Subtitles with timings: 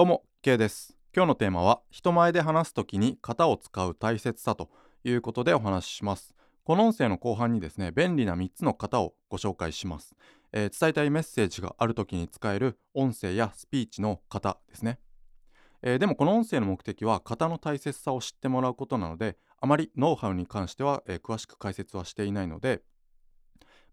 [0.00, 0.96] どうも K です。
[1.14, 4.70] 今日のテーマは人前で話すときに型を使う大切さと
[5.04, 6.34] いうことでお話しします。
[6.64, 10.16] この音声の後半にですね便利な3つの型をご紹介します、
[10.54, 15.00] えー、伝えたいメッセージがあるときに使える音声やスピーチの型ですね、
[15.82, 22.80] えー、でもこの音声の目的は型の大切さを知ってもらうことなのであまりノウハウに関しては、えー、詳しく解説はしていないので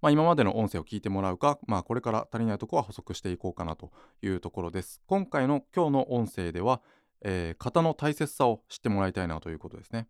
[0.01, 3.91] まあ、今までの音声を聞いてもらうか、まあ、これから足りないところは補足していこうかなと
[4.21, 5.01] いうところです。
[5.07, 6.81] 今回の今日の音声では、
[7.21, 10.07] えー、型の大切さを知ってもらいたいなということですね。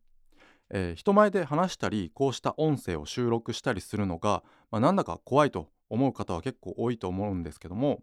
[0.70, 8.02] えー、人前で話したりこうした音声を収録したりするのが、まあ、なんだか怖いと思う方は結構多いと思うんですけども、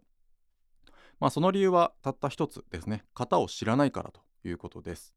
[1.19, 5.13] まあ、その理由はたった一つですね型を知らないからということです、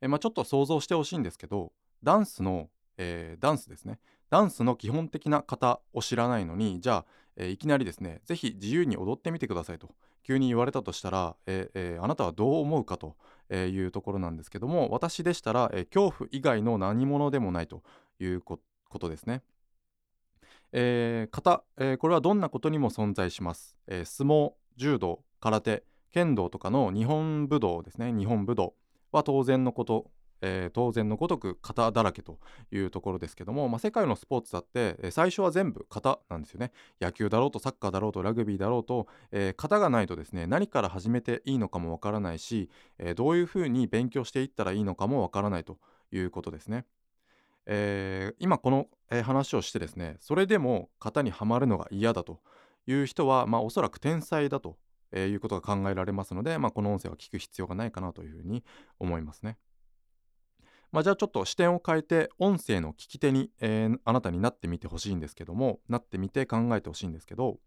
[0.00, 3.98] えー、まあ、ちょっと想像してほしいんですけどダンスの、えー、ダンスですね
[4.34, 7.04] ダンスの基本的な型を知らないのにじゃあ、
[7.36, 9.88] えー、いきなりですね是非自由に踊ってみてくださいと
[10.24, 13.14] 急に言われたとしたら、ええー、あなたはどう思うかと
[13.54, 17.84] いうところなんですけども私でしたら、えー、恐怖以外の何者でもないと
[18.18, 18.58] いうこ
[18.98, 19.42] とですね。
[20.72, 28.74] えー、型、えー、これはどんなことにも存在します、えー、相撲柔道空手剣道とかの日本武道ですね日本武道
[29.12, 30.10] は当然のこと
[30.46, 32.38] えー、当然のごとく型だらけと
[32.70, 36.70] いうところですけども、まあ、世界のスポーツだって、えー、最初は全部型なんですよね
[37.00, 45.78] 野球だろうとサッカーだろうとラグビーだろうと、えー、型がないとですね何から始めていいのかもわからないし、えどういうふうに勉強していったらいいのかもわからないと
[46.12, 46.84] いうことですね。
[47.66, 52.40] え今この、え話をしてですねそれでも型にはまるのが嫌だと
[52.86, 54.76] いう人は、まあ、おそらく天才だと、
[55.12, 58.64] えいうことが考えられますので、まあ、この音声は聞く必要がないかなというふうに
[58.98, 59.56] 思いますね。
[60.94, 67.58] まあ、じゃあちょっと視点を変えて音声の聞き手に、えー、あなたになってみてほしいんですけどもなってみて考えてほしいんですけど、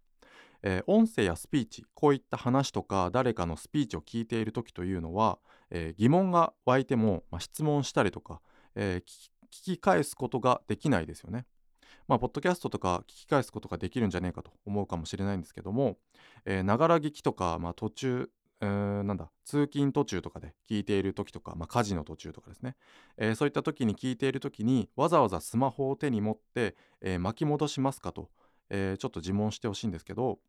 [0.63, 5.39] えー、音声やスピーチこういった話とか誰かのスピーチを聞いている時というのは、
[5.71, 8.39] えー、疑問が湧いても、まあ、質問したりとか、
[8.75, 11.45] え聞き返すことができないですよね。
[12.07, 15.97] まあ、ポッドキャストとか聞き返すことができるんじゃねえかと思うかもしれないんですけども
[16.45, 18.29] ながら聞きとか、まあ、途中
[18.61, 22.75] えー、なんだ通勤途中とかで聞いている時とか、まあ、家事の途中とかですね、
[23.17, 28.29] えー、そういった時に聞いている時にわざわざスマホを手に持って、えー、巻き戻しますかと、
[28.69, 30.39] えちょっと自問してほしいんですけど、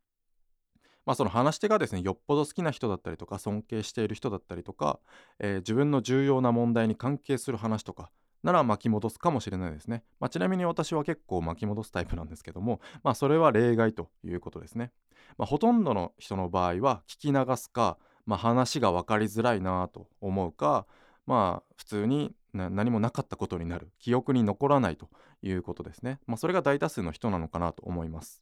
[1.05, 4.99] まあ、その話し手がですねよっぽど好きな人だったりとか尊敬している人だったりとか、
[5.39, 8.11] え自分の重要な問題に関係する話とか
[8.43, 10.03] なら巻き戻すかもしれないですね。
[10.19, 14.91] まあ、ちなみに私は結構巻き戻すタイプなんですけども、まあ、それは例外ということですね。
[15.37, 20.85] まあ、ほとんどの人の場合は聞き流すか、まあ、話が分かりづらいなと思うか、
[21.25, 25.09] まあ、普通に何もなかったことになる記憶に残らないと
[25.41, 26.19] いうことですね。
[26.25, 28.41] まあ、それが大多数の人なのかなと思います。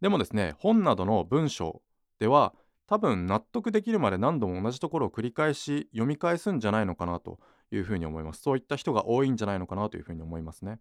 [0.00, 1.80] でもですね本などの文章
[2.18, 2.54] では
[2.86, 7.38] 多分納得できるまで何度も同じところを繰り返し読み返すんじゃないのかなと
[7.70, 8.42] いうふうに思います。
[8.42, 10.78] そういった人が多いんじゃないのかなというふうに思いますね。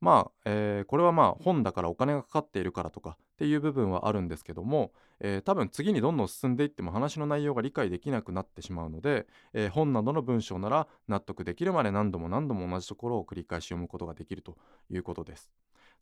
[0.00, 14.56] まあ、えー、これはまあ本だからお金がかかっているからとかっていう部分はあるんですけども、えー、多分次にどんどん進んでいっても話の内容が理解できなくなってしまうので、えー、本などの文章なら納得できるまで何度も何度も同じところを繰り返し読むことができると
[14.88, 15.50] いうことです。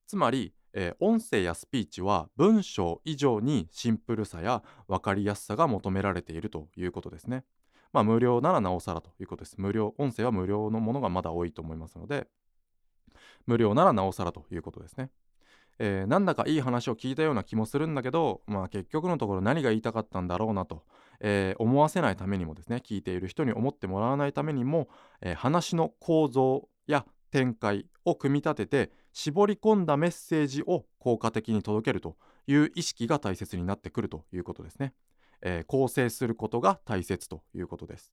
[0.07, 7.45] つまり、えー、音声やスピーチは文章以上にシンプルさや分かりやすさが求められているということですね。
[7.97, 9.55] まあ無料ならなおさらということです。
[9.57, 12.27] 無料、音声は無料のものがまだ多いと思いますので、
[13.47, 15.11] 無料ならなおさらということですね。
[15.79, 20.85] えー、なんだかいい話を聞いたような気もするんだけど、まあ、結局のところ何が言いたかったんだろうなと、
[21.21, 24.89] えー、思わせないためにもですね聞いている人に思ってもらわないためにも、
[25.21, 34.93] えー、話の構造や展開を組み立てて絞り込んだメッセージを効果的に届けるという意識が大切になってくるということですね。
[35.43, 38.13] え構成することが大切ということです。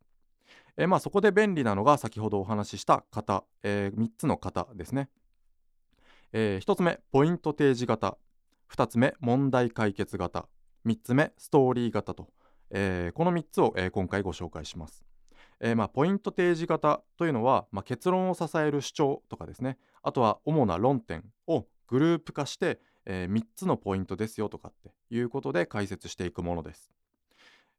[0.77, 5.09] えまあ、そこで便利なのが先ほどお話しした型、え3つの型ですね。
[6.33, 8.17] えー、1つ目ポイント提示型
[8.71, 10.47] 2つ目問題解決型
[10.85, 12.27] 3つ目ストーリー型と、
[12.71, 15.05] えー、この3つを、えー、今回ご紹介します。
[15.59, 26.91] えーまあ、ポイント提示型というのは、まあ、結論を支える主張とかですねあとは主な論点をグループ化して、えー、3つのポイントですよとかっていうことで解説していくものです。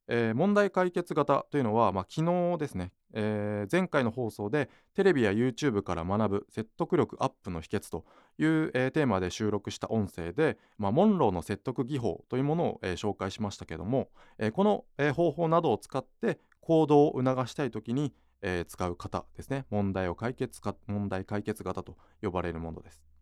[0.08, 8.04] えー、問題解決型というのは、まあ、昨日ですね、えー、前回の放送でテレビや YouTube から学ぶ説得力アップの秘訣と
[8.38, 14.08] いう、えー、テーマで収録した音声で、まあ、モンローの説得技法というものを、えー、紹介しましたけども、
[14.38, 18.12] えこの、え方法などを使って行動を促したいときに、
[18.42, 23.13] え使う方ですね問題を解決か問題解決型と呼ばれるものです。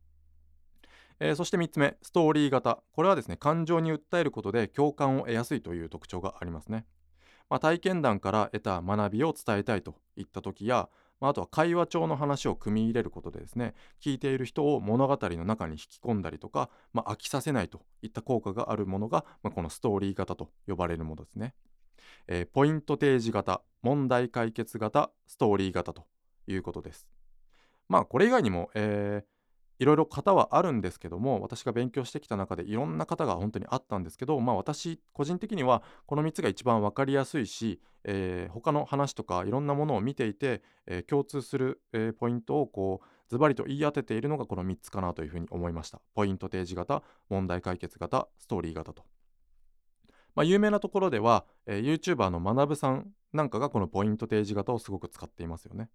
[1.25, 2.83] えー、そして3つ目ストーリー型。
[2.91, 6.85] これはですね感情に訴えることで共感を得やすいという特徴がありますね、
[7.49, 10.89] まあ、体験談から得た学びを伝えたいといった時や、
[11.21, 13.75] まあ、あとは会話帳の話を組み入れることでですね
[14.05, 21.55] 聞いている人を物語の中に引き込んだりとか、まあ、飽きさせないといった効果があるものが、ま、このストーリー型と呼ばれるものですね、
[22.27, 26.05] えー、ポイント提示型問題解決型ストーリー型と
[26.49, 27.07] いうことです。
[27.89, 29.32] まあこれ以外にも、えー、
[29.83, 49.03] いろいろ型はあるんですけども私が勉強してきた中でいろんな型が本当にあったんですけどまあ私個人的にはこの3つが一番分かりやすいし、えー、他の話とかいろんなものを見ていて、えー、共通する、えー、ポイントをこうズバリと言い当てているのがこの3つかなというふうに思いましたポイント提示型問題解決型ストーリー型と
[50.35, 55.91] まあ、有名なところでは、えー、YouTuber の学さんなんかがこのポイント提示型をすごく使っていますよね。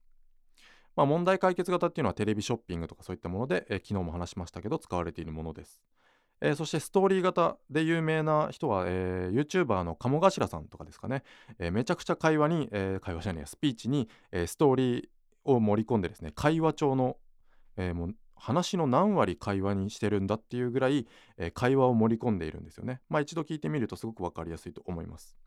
[0.97, 5.79] まあ、問題解決型っていうのはテレビショッピングとかそういったもので、え、昨日も話しましたけど使われているものです。
[6.41, 11.23] えー、そしてストーリー型で有名な人は、えー、YouTuber の鴨頭さんとかですかね、
[11.59, 15.07] えー、めちゃくちゃ会話に、え会話じゃないスピーチに、えストーリー
[15.45, 17.17] を盛り込んでですね会話帳の、
[17.75, 21.07] えもう話の何割会話にしてるんだっていうぐらい、
[21.37, 23.01] え会話を盛り込んでいるんですよね。
[23.09, 25.37] まあ一度聞いてみるとすごく分かりやすいと思います。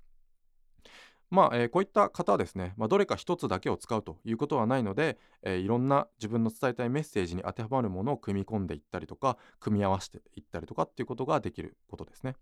[1.31, 12.35] まあ、えー、こういった方はですね、まあ、どれか一つだけを使うということはないので、えー、いろんな自分の伝えたいメッセージに当てはまるものを組み込んでいったりとか組み合わせていったりとかっていうことができることですね。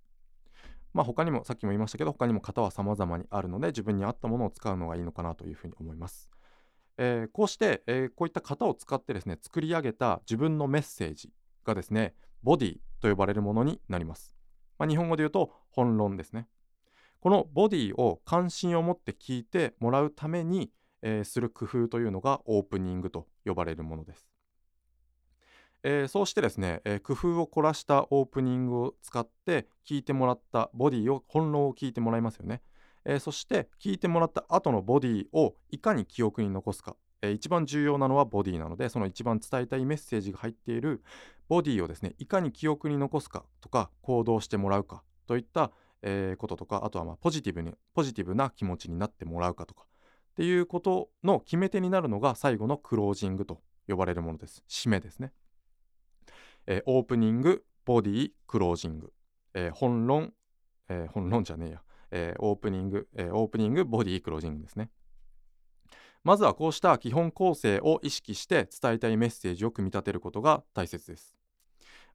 [0.94, 6.30] まあ、他にもさっきも言いましたけど他にも型は様々にあるので自分に合ったものを使うのがいいのかなというふうに思います。
[6.96, 11.30] えー、こうして、えー、こういった型を使ってですね作り上げた自分のメッセージ
[11.64, 14.32] がですねボディと呼ばれるものになります。
[14.78, 16.48] まあ、日本語で言うと本論ですね。
[17.20, 20.70] このボディを関心を持って聞いてもらうために、
[21.02, 24.28] えー、する工夫というのがオープニングと呼ばれるものです。
[25.84, 32.62] えー、そうしてですね、えー、工夫を凝らしたオープニングを使って聞いてもらったボディを本論を聞いてもらいますよね、
[33.04, 41.02] えー、そして聞いてもらった後のボディをいかに記憶に残すか、え一番重要なのはボディなのでその一番伝えたいメッセージが入っている
[41.48, 45.70] ボディをですねいかに記憶に残すかとか行動してもらうかといった、
[46.02, 54.62] えー、こととかあとはまあポジティブにポジティブな気持ちになってもらうかとかっていうことの決め手になるのが最後のクロージングと呼ばれるものです。
[54.68, 55.32] 締めですね、
[56.66, 59.12] えー、オープニングボディクロージング、
[59.54, 60.32] えー、本論、
[60.88, 64.90] えー、本論じゃねえや、えー、オープニング、えー、オープニングボディクロージングですね。
[66.24, 71.34] まずはこうした基本構成を意識して伝えたいメッセージを組み立てることが大切です。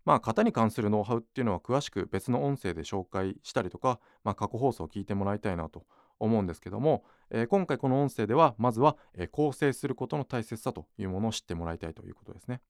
[0.05, 5.85] まあ、型に関するノウハウっていうのは詳しく別の音声で紹介したりとか、まあ、過去放送を聞いてもらいたいなと
[6.19, 12.61] 思うんですけども、えー、今回この音声ではまずは、えー、構成することの大切さというものを知ってもらいたいということですね。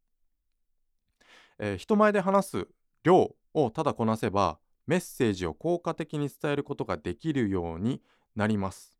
[1.60, 2.68] えー、人前で話す
[3.04, 8.02] 量をただこなせばメッセージを効果的に伝えることができるように
[8.36, 8.96] なります。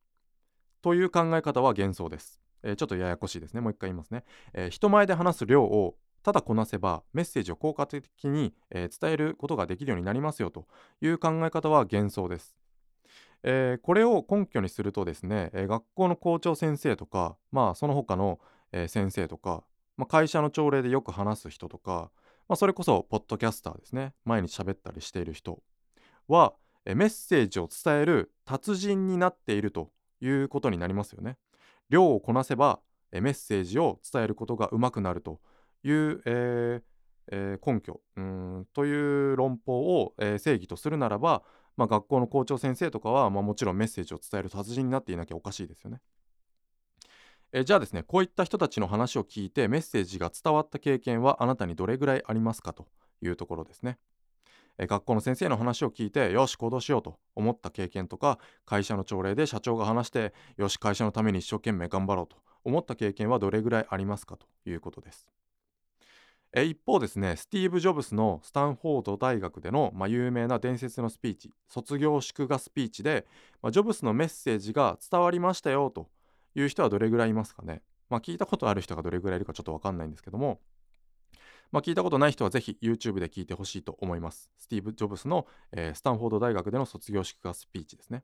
[0.82, 2.40] という考え方は幻想です。
[2.64, 3.62] えちょっとややこしいですね。
[3.62, 4.24] もう一回言いますね。
[4.54, 10.66] え人前で話す量をただこなせばメッセージを効果的に、えー、伝えることができるようになりますよと
[11.02, 12.56] いう考え方は幻想です。
[13.44, 18.40] えー、これを根拠にするとですね、えー、学校の校長先生とか、まあ、その他の、
[18.76, 19.64] え先生とか、
[19.98, 22.10] まあ、会社の朝礼でよく話す人とか、
[22.48, 25.62] まあ、それこそポッドキャスターですね毎日喋ったりしている人
[26.28, 26.54] は、
[26.86, 29.92] えメッセージを伝える達人になっていると
[30.22, 31.38] いうことになりますよね。
[31.90, 32.80] 量をこなせば、
[33.12, 35.40] えメッセージを伝えることがうまくなると
[35.84, 36.94] いう、えー
[37.28, 41.44] えー、根拠うんという論法を、えー、正義とするならば、
[41.78, 46.02] まあ、学校の校長先生とかは、まあ、もちろんメッセージを伝える達人になっていなきゃおかしいですよね。
[47.56, 52.88] えじゃあですねこういった人たちの話を聞いてメッセージが伝わった経験はあなたにどれぐらいありますかと
[53.22, 54.00] いうところですね。
[54.80, 65.28] え学校の先生の話を聞いてよし行動しようと思った経験とか会社の朝礼で社長が話してよし会社のために一生懸命頑張ろうと思った経験はどれぐらいありますかということです。
[66.56, 73.26] え一方ですねスティーブ・ジョブスのスタンフォード大学での、まあ、有名な伝説のスピーチ卒業祝賀スピーチで、
[73.64, 76.10] まあ、ジョブスのメッセージが伝わりましたよと
[76.54, 80.60] いう人はどれぐらいいますかね、まあ、聞いたことある人がどれぐらいいるかちょっと分かんないんですけども、
[81.72, 84.52] まあ、聞いたことない人はぜひ YouTube で聞いてほしいと思います。
[84.60, 88.24] スティーブ・ジョブスの、えー、スタンフォード大学での卒業祝賀スピーチですね、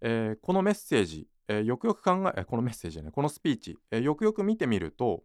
[0.00, 5.22] えー、このメッセージ、えー、よくよく考えこのメッセージじゃないこのスピーチ、えよくよく見てみると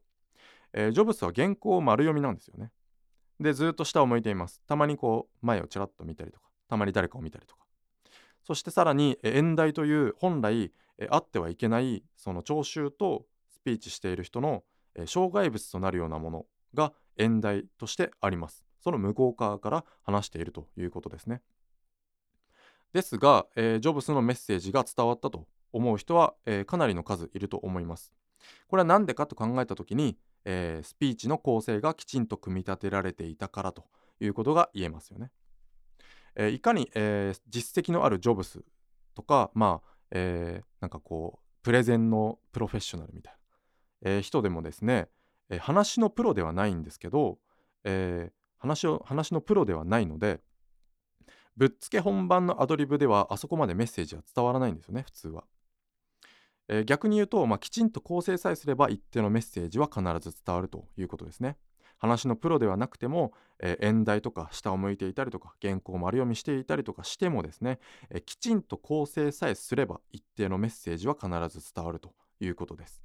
[0.74, 2.72] えー、ジョブスは原稿を丸読みなんですよね。
[3.40, 4.62] で、ずっと下を向いています。
[4.68, 7.64] たまにこう、前をちらっと見たりとか、たまに誰かを見たりとか。
[8.44, 14.64] そしてさらに、え演題という本来、えあってはいけないその聴衆とスピーチしている人の、
[14.96, 18.66] え障害物となるようなものが演題としてあります。
[18.82, 21.42] その向こう側から話しているということですね。
[22.92, 28.14] ですが、えー、ジョブスのメッセージが伝わったと思う人は、えー、かなりの数いると思います。
[28.68, 33.86] これは何でかと考えた時に、えー、スピーチの構成がきちんと組み立てられていたからと
[34.20, 35.32] いうことが言えますよね。
[36.36, 38.64] えー、いかに、えー、実績のあるジョブス
[39.14, 43.34] とかまあ、えー、なんかこうプレゼンのプロフェッショナルみたい
[44.04, 45.10] な、えー、人でもですね、
[45.50, 47.38] えー、話のプロではないんですけど、
[47.84, 50.40] えー、話を話のプロではないので
[51.56, 55.44] ぶっつけ本番のアドリブではあそこまでメッセージは伝わらないんですよね普通は。
[56.68, 61.58] えー、逆に言うと、まあ、きちんと構成さえすれば一定のメッセージは必ず伝わるということですね。
[61.98, 67.80] 話のプロではなくても、えー、演題とか下を向いていたりとか原稿を丸読みしていたりとかしてもですね、
[68.10, 73.02] えー、きちんと構成さえすれば一定のメッセージは必ず伝わるということです。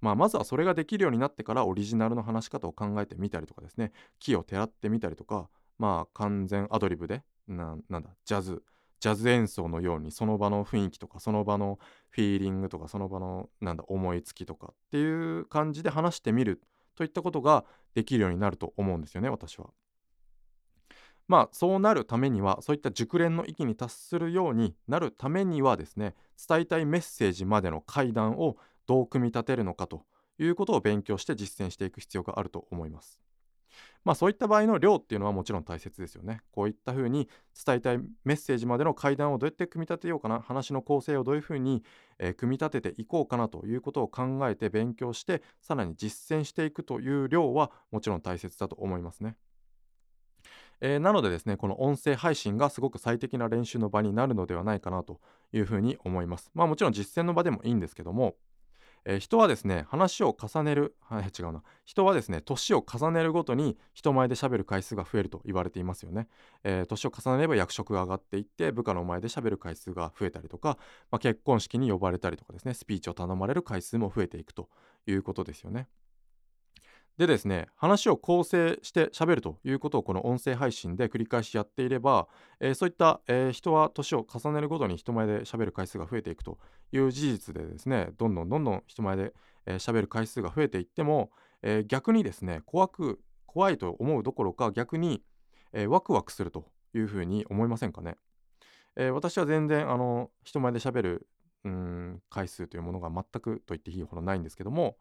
[0.00, 8.62] まあ、まずはそれができるようになってからオリジナルの話し方を考えてみたりとかですね木をてらってみたりとかまあ完全アドリブでなんだジャズ
[9.00, 11.78] ジャズ演奏のようにその場の雰囲気とかその場の
[12.10, 16.60] フィーリングとかその場のなんだ思いつきとかっていう感じで話してみる
[16.94, 17.64] といったことが
[17.94, 19.70] できるようになると思うんですよね私は。
[21.28, 26.14] まあそうなるためにはそういった熟練の域に達するようになるためにはですね
[26.48, 30.04] 伝えたいメッセージまでの階段をどう組み立てるのかと
[30.38, 33.20] いうことを勉強して実践していく必要があると思います。
[34.04, 36.40] まあそういった場合の量っていうのはもちろん大切ですよね。
[36.52, 37.28] こういったふうに
[37.64, 41.82] 伝えたいメッセージまでの階段をどうやって組み立てようかな話の構成をどういうふうに、
[42.18, 49.36] えー、組み立てていこうかなということを考えて勉強してさらに実践していくという量はもちろん大切だと思いますね。
[50.80, 55.20] えー、なのでですねこの音声配信がすごく最適な練習の場になるのではないかなと
[55.52, 56.50] いうふうに思います。
[56.54, 58.36] まあもちろん実践の場でもいいんですけども
[59.04, 61.62] えー、人はですね話を重ねる、はい、違うな。
[61.84, 66.28] 人はですね年を重ねるごとに人前で喋る回数が増えると言われていますよね、
[66.64, 70.78] えー、年を重ねれば役職が上がっていって部下の前で喋る回数が増えたりとか、
[71.10, 74.68] まあ、結婚式に呼ばれたりとかですねスピーチを頼まれる回数も増えていくと
[75.06, 75.88] いうことですよね。
[77.20, 82.28] でですね話を構成して喋るということをこの音声配信で繰り返しやっていれば、
[82.60, 86.56] えー、そういった、えー、人は年を重ねるごとに人前で喋る回数が増えていくと
[86.92, 89.34] いう事実でですねどんどんどんどん人前で
[89.66, 95.22] 喋、えー、る回数が増えていっても、えー、逆にですね怖く怖いと思うどころか逆に、
[95.74, 98.16] えー、ワクワクするというふうに思いませんかね、
[98.96, 101.28] えー、私は全然あの人前で喋る
[101.64, 104.96] うん回数というものが全くと言っていいほどないんですけども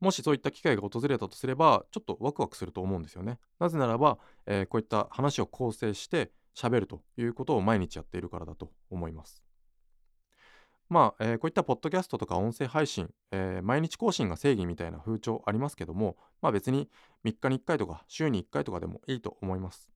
[0.00, 9.42] もしそういった機会が訪れたとすればちょっとワクワクすると思うんですよねなぜならば、えー、こういった話を構成して喋るということを毎日やっているからだと思います
[10.90, 16.88] まあ、えー、こういったポッドキャストとか音声配信、えー、毎日更新が正義みたいな風潮ありますけども、まあ別に
[17.24, 19.88] 3日に1回とか週に1回とかでもいいと思います。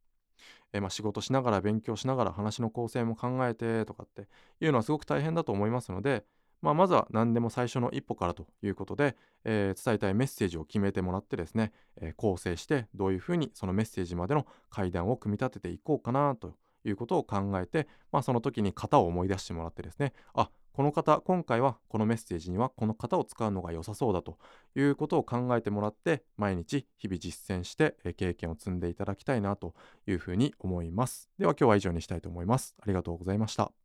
[0.73, 4.29] えー、まあ仕事しながら勉強しながら話の構成も考えてとかって
[4.61, 6.25] いうのはすごく大変だと思いますので、
[6.65, 16.55] まあ、まずは何でも最初の一歩からということで、えー、伝えたいメッセージを決めてもらってですね、えー、構成してどういうふうにそのメッセージまでの階段を組み立てていこうかなと
[16.87, 24.39] いうことを考えて、まあ、その時に型を思い出してもらってですねあこの方今回はこのメッセージにはこの方を使うのが良さそうだと
[24.75, 29.75] いうことを考えてもらって毎日日々実践して経験を積んでいただきたいなと
[30.07, 31.31] いうふうに思います。
[31.39, 32.75] では今日は以上にしたいと思います。
[32.81, 33.84] ありがとうございました。